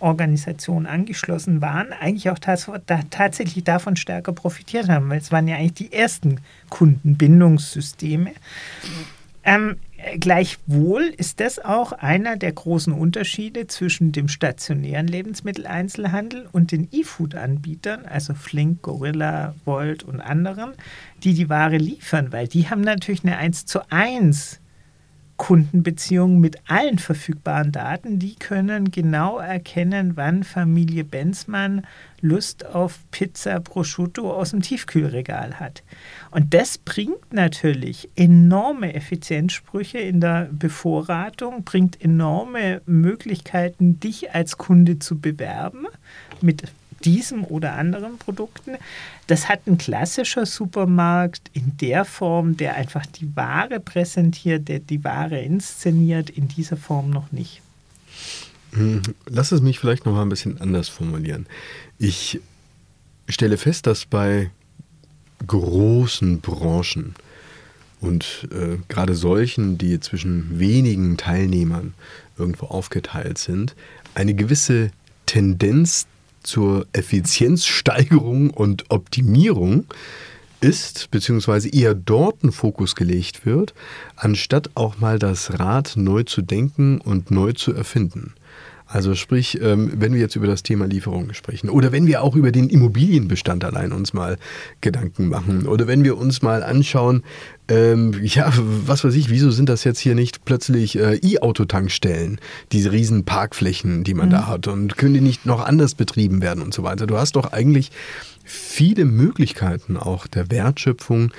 [0.00, 5.88] Organisation angeschlossen waren, eigentlich auch tatsächlich davon stärker profitiert haben, weil es waren ja eigentlich
[5.88, 8.32] die ersten Kundenbindungssysteme.
[9.44, 9.76] Ähm,
[10.18, 18.04] Gleichwohl ist das auch einer der großen Unterschiede zwischen dem stationären Lebensmitteleinzelhandel und den E-Food-Anbietern,
[18.04, 20.72] also Flink, Gorilla, Volt und anderen,
[21.22, 24.60] die die Ware liefern, weil die haben natürlich eine 1 zu 1
[25.42, 31.84] Kundenbeziehungen mit allen verfügbaren Daten, die können genau erkennen, wann Familie Benzmann
[32.20, 35.82] Lust auf Pizza Prosciutto aus dem Tiefkühlregal hat.
[36.30, 45.00] Und das bringt natürlich enorme Effizienzsprüche in der Bevorratung, bringt enorme Möglichkeiten, dich als Kunde
[45.00, 45.88] zu bewerben
[46.40, 46.68] mit
[47.04, 48.76] diesem oder anderen Produkten.
[49.26, 55.04] Das hat ein klassischer Supermarkt in der Form, der einfach die Ware präsentiert, der die
[55.04, 57.60] Ware inszeniert, in dieser Form noch nicht.
[58.72, 61.46] Hm, lass es mich vielleicht noch mal ein bisschen anders formulieren.
[61.98, 62.40] Ich
[63.28, 64.50] stelle fest, dass bei
[65.46, 67.14] großen Branchen
[68.00, 71.94] und äh, gerade solchen, die zwischen wenigen Teilnehmern
[72.36, 73.76] irgendwo aufgeteilt sind,
[74.14, 74.90] eine gewisse
[75.26, 76.06] Tendenz
[76.42, 79.86] zur Effizienzsteigerung und Optimierung
[80.60, 83.74] ist, beziehungsweise eher dort ein Fokus gelegt wird,
[84.16, 88.34] anstatt auch mal das Rad neu zu denken und neu zu erfinden.
[88.92, 92.36] Also sprich, ähm, wenn wir jetzt über das Thema Lieferungen sprechen oder wenn wir auch
[92.36, 94.36] über den Immobilienbestand allein uns mal
[94.82, 97.22] Gedanken machen oder wenn wir uns mal anschauen,
[97.68, 102.38] ähm, ja, was weiß ich, wieso sind das jetzt hier nicht plötzlich äh, E-Auto-Tankstellen,
[102.70, 104.32] diese riesen Parkflächen, die man mhm.
[104.32, 107.06] da hat und können die nicht noch anders betrieben werden und so weiter.
[107.06, 107.90] Du hast doch eigentlich
[108.44, 111.32] viele Möglichkeiten auch der Wertschöpfung,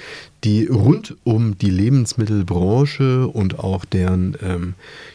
[0.44, 4.74] die rund um die Lebensmittelbranche und auch deren, ähm,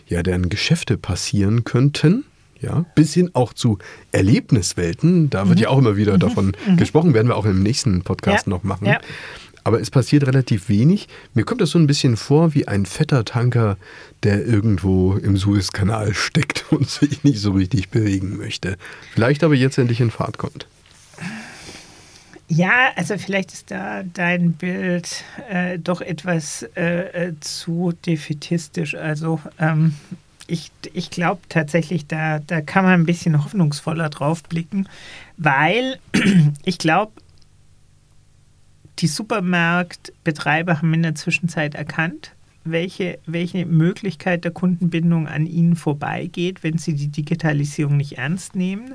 [0.08, 2.24] ja, deren Geschäfte passieren könnten.
[2.60, 3.78] Ja, bis hin auch zu
[4.10, 5.30] Erlebniswelten.
[5.30, 5.62] Da wird mhm.
[5.62, 6.18] ja auch immer wieder mhm.
[6.18, 6.76] davon mhm.
[6.76, 8.50] gesprochen, werden wir auch im nächsten Podcast ja.
[8.50, 8.86] noch machen.
[8.86, 9.00] Ja.
[9.62, 11.08] Aber es passiert relativ wenig.
[11.34, 13.76] Mir kommt das so ein bisschen vor wie ein fetter Tanker,
[14.22, 18.76] der irgendwo im Suezkanal steckt und sich nicht so richtig bewegen möchte.
[19.12, 20.66] Vielleicht aber jetzt endlich in Fahrt kommt.
[22.48, 28.94] Ja, also vielleicht ist da dein Bild äh, doch etwas äh, äh zu defetistisch.
[28.94, 29.94] Also ähm,
[30.46, 34.88] ich, ich glaube tatsächlich, da, da kann man ein bisschen hoffnungsvoller drauf blicken,
[35.36, 35.98] weil
[36.64, 37.12] ich glaube,
[38.98, 42.32] die Supermarktbetreiber haben in der Zwischenzeit erkannt,
[42.64, 48.94] welche, welche Möglichkeit der Kundenbindung an ihnen vorbeigeht, wenn sie die Digitalisierung nicht ernst nehmen.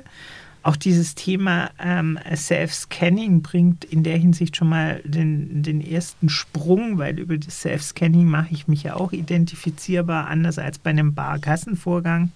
[0.64, 6.96] Auch dieses Thema ähm, Self-Scanning bringt in der Hinsicht schon mal den, den ersten Sprung,
[6.96, 12.32] weil über das Self-Scanning mache ich mich ja auch identifizierbar, anders als bei einem Barkassenvorgang.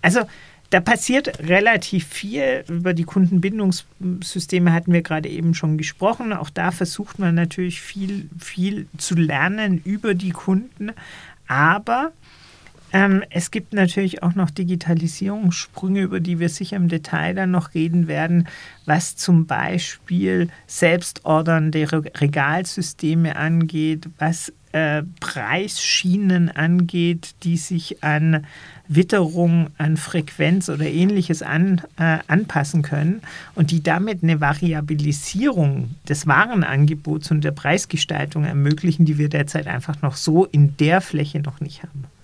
[0.00, 0.20] Also
[0.70, 2.64] da passiert relativ viel.
[2.68, 6.32] Über die Kundenbindungssysteme hatten wir gerade eben schon gesprochen.
[6.32, 10.92] Auch da versucht man natürlich viel, viel zu lernen über die Kunden.
[11.48, 12.12] Aber
[12.96, 17.74] ähm, es gibt natürlich auch noch Digitalisierungssprünge, über die wir sicher im Detail dann noch
[17.74, 18.48] reden werden,
[18.86, 28.46] was zum Beispiel selbstordernde Regalsysteme angeht, was äh, Preisschienen angeht, die sich an
[28.88, 33.20] Witterung, an Frequenz oder ähnliches an, äh, anpassen können
[33.54, 40.00] und die damit eine Variabilisierung des Warenangebots und der Preisgestaltung ermöglichen, die wir derzeit einfach
[40.00, 42.15] noch so in der Fläche noch nicht haben.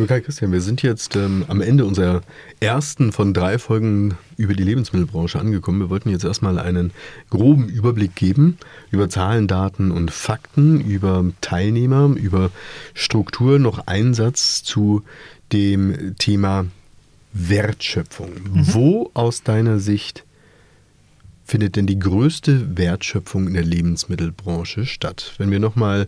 [0.00, 2.20] Okay, Christian, wir sind jetzt ähm, am Ende unserer
[2.60, 5.80] ersten von drei Folgen über die Lebensmittelbranche angekommen.
[5.80, 6.92] Wir wollten jetzt erstmal einen
[7.30, 8.58] groben Überblick geben
[8.92, 12.52] über Zahlen, Daten und Fakten, über Teilnehmer, über
[12.94, 15.02] Struktur, noch Einsatz zu
[15.52, 16.66] dem Thema
[17.32, 18.34] Wertschöpfung.
[18.34, 18.74] Mhm.
[18.74, 20.24] Wo aus deiner Sicht
[21.44, 25.34] findet denn die größte Wertschöpfung in der Lebensmittelbranche statt?
[25.38, 26.06] Wenn wir nochmal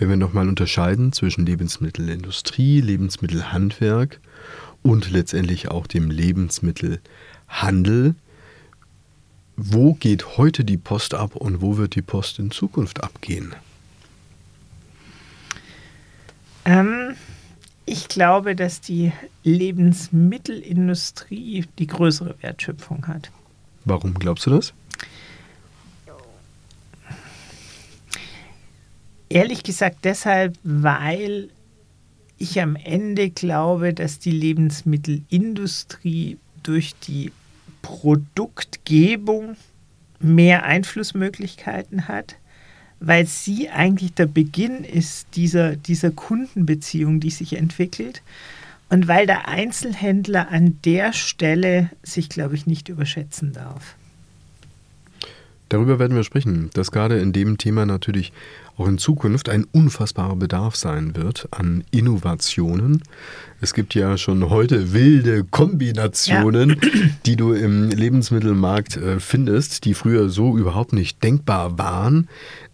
[0.00, 4.18] wenn wir nochmal unterscheiden zwischen Lebensmittelindustrie, Lebensmittelhandwerk
[4.82, 8.14] und letztendlich auch dem Lebensmittelhandel,
[9.56, 13.54] wo geht heute die Post ab und wo wird die Post in Zukunft abgehen?
[16.64, 17.14] Ähm,
[17.84, 19.12] ich glaube, dass die
[19.44, 23.30] Lebensmittelindustrie die größere Wertschöpfung hat.
[23.84, 24.72] Warum glaubst du das?
[29.30, 31.48] Ehrlich gesagt deshalb, weil
[32.36, 37.30] ich am Ende glaube, dass die Lebensmittelindustrie durch die
[37.80, 39.56] Produktgebung
[40.18, 42.34] mehr Einflussmöglichkeiten hat,
[42.98, 48.22] weil sie eigentlich der Beginn ist dieser, dieser Kundenbeziehung, die sich entwickelt.
[48.88, 53.94] Und weil der Einzelhändler an der Stelle sich, glaube ich, nicht überschätzen darf.
[55.68, 58.32] Darüber werden wir sprechen, dass gerade in dem Thema natürlich
[58.80, 63.02] auch in Zukunft ein unfassbarer Bedarf sein wird an Innovationen.
[63.60, 66.76] Es gibt ja schon heute wilde Kombinationen, ja.
[67.26, 72.28] die du im Lebensmittelmarkt äh, findest, die früher so überhaupt nicht denkbar waren.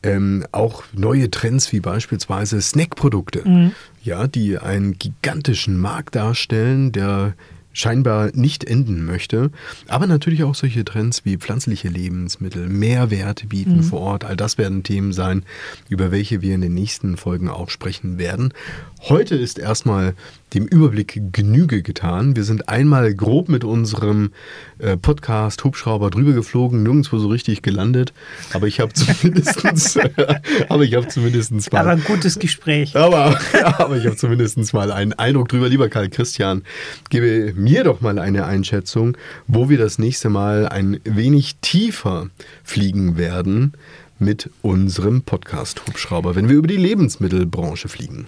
[0.05, 3.73] Ähm, auch neue Trends wie beispielsweise Snackprodukte, mhm.
[4.03, 7.35] ja, die einen gigantischen Markt darstellen, der
[7.77, 9.51] scheinbar nicht enden möchte.
[9.87, 13.83] Aber natürlich auch solche Trends wie pflanzliche Lebensmittel, Mehrwerte bieten mhm.
[13.83, 14.25] vor Ort.
[14.25, 15.43] All das werden Themen sein,
[15.91, 18.55] über welche wir in den nächsten Folgen auch sprechen werden.
[19.03, 20.15] Heute ist erstmal
[20.57, 22.35] dem Überblick Genüge getan.
[22.35, 24.31] Wir sind einmal grob mit unserem
[24.79, 28.15] äh, Podcast Hubschrauber drüber geflogen, nirgendwo so richtig gelandet,
[28.55, 29.63] aber ich habe zumindest,
[30.69, 31.81] aber ich habe zumindest mal.
[31.81, 32.97] Aber ein gutes Gespräch.
[32.97, 33.39] Aber,
[33.79, 35.69] aber ich habe zumindest mal einen Eindruck drüber.
[35.69, 36.63] Lieber Karl Christian,
[37.11, 42.31] gebe mir doch mal eine Einschätzung, wo wir das nächste Mal ein wenig tiefer
[42.65, 43.75] fliegen werden
[44.19, 48.27] mit unserem Podcast Hubschrauber, wenn wir über die Lebensmittelbranche fliegen.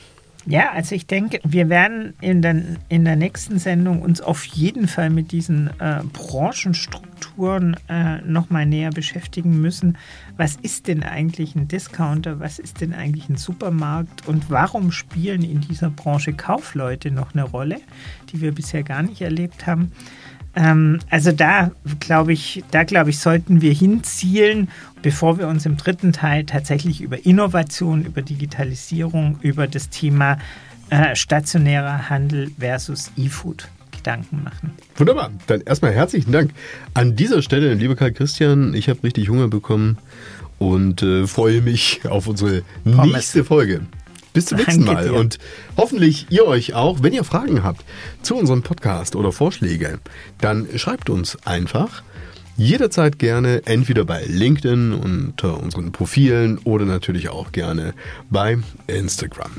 [0.48, 4.88] Ja, also ich denke, wir werden in der, in der nächsten Sendung uns auf jeden
[4.88, 9.98] Fall mit diesen äh, Branchenstrukturen äh, nochmal näher beschäftigen müssen.
[10.38, 12.40] Was ist denn eigentlich ein Discounter?
[12.40, 14.26] Was ist denn eigentlich ein Supermarkt?
[14.26, 17.76] Und warum spielen in dieser Branche Kaufleute noch eine Rolle,
[18.32, 19.92] die wir bisher gar nicht erlebt haben?
[20.58, 24.68] Ähm, also da glaube ich, da glaube ich, sollten wir hinzielen,
[25.02, 30.38] bevor wir uns im dritten Teil tatsächlich über Innovation, über Digitalisierung, über das Thema
[30.90, 34.72] äh, stationärer Handel versus E-Food Gedanken machen.
[34.96, 35.30] Wunderbar.
[35.46, 36.52] Dann erstmal herzlichen Dank
[36.94, 38.74] an dieser Stelle, lieber Karl Christian.
[38.74, 39.98] Ich habe richtig Hunger bekommen
[40.58, 43.12] und äh, freue mich auf unsere Pommes.
[43.12, 43.82] nächste Folge.
[44.32, 45.04] Bis zum nächsten Mal.
[45.04, 45.14] Dir.
[45.14, 45.38] Und
[45.76, 47.84] hoffentlich ihr euch auch, wenn ihr Fragen habt
[48.22, 49.98] zu unserem Podcast oder Vorschläge,
[50.40, 52.02] dann schreibt uns einfach.
[52.56, 57.94] Jederzeit gerne entweder bei LinkedIn unter unseren Profilen oder natürlich auch gerne
[58.30, 58.58] bei
[58.88, 59.52] Instagram.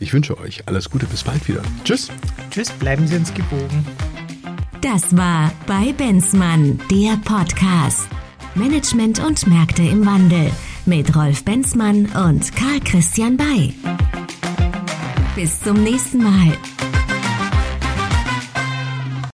[0.00, 1.62] Ich wünsche euch alles Gute, bis bald wieder.
[1.84, 2.10] Tschüss.
[2.50, 3.86] Tschüss, bleiben Sie uns gebogen.
[4.82, 8.06] Das war bei Benzmann, der Podcast.
[8.54, 10.50] Management und Märkte im Wandel
[10.86, 13.74] mit Rolf Benzmann und Karl Christian Bay.
[15.34, 16.52] Bis zum nächsten Mal.